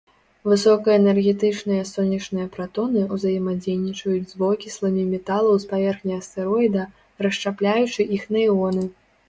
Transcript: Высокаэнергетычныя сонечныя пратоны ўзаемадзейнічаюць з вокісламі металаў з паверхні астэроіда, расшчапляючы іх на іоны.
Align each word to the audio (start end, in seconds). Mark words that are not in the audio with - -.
Высокаэнергетычныя 0.51 1.83
сонечныя 1.89 2.45
пратоны 2.55 3.03
ўзаемадзейнічаюць 3.13 4.31
з 4.33 4.41
вокісламі 4.41 5.03
металаў 5.13 5.55
з 5.65 5.71
паверхні 5.75 6.13
астэроіда, 6.21 6.89
расшчапляючы 7.27 8.01
іх 8.19 8.23
на 8.37 8.47
іоны. 8.51 8.83